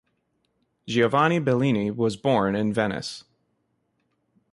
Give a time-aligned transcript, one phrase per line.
[0.87, 3.23] Giovanni Bellini was born in Venice.